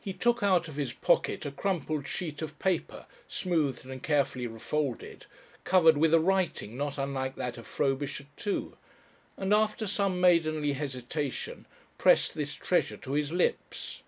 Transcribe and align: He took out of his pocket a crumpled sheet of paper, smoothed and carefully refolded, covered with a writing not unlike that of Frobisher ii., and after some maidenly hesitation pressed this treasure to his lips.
He 0.00 0.12
took 0.12 0.42
out 0.42 0.66
of 0.66 0.74
his 0.74 0.92
pocket 0.92 1.46
a 1.46 1.52
crumpled 1.52 2.08
sheet 2.08 2.42
of 2.42 2.58
paper, 2.58 3.06
smoothed 3.28 3.86
and 3.86 4.02
carefully 4.02 4.48
refolded, 4.48 5.26
covered 5.62 5.96
with 5.96 6.12
a 6.12 6.18
writing 6.18 6.76
not 6.76 6.98
unlike 6.98 7.36
that 7.36 7.56
of 7.58 7.64
Frobisher 7.64 8.26
ii., 8.44 8.70
and 9.36 9.54
after 9.54 9.86
some 9.86 10.20
maidenly 10.20 10.72
hesitation 10.72 11.66
pressed 11.96 12.34
this 12.34 12.54
treasure 12.54 12.96
to 12.96 13.12
his 13.12 13.30
lips. 13.30 14.02